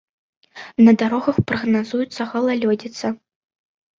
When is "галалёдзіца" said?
2.31-3.07